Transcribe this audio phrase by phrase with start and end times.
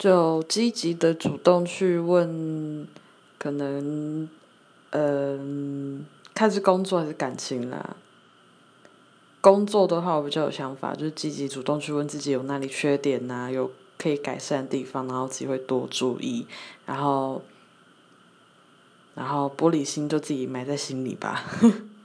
[0.00, 2.88] 就积极的主动去问，
[3.38, 4.26] 可能
[4.92, 7.96] 嗯，看是工作还是感情啦。
[9.42, 16.46] 工作的话，我比较有想法，就是积极主动去问自己有哪里缺点啊，有可以改善的地方，然后自己会多注意，
[16.86, 17.42] 然后
[19.14, 21.44] 然后玻璃心就自己埋在心里吧。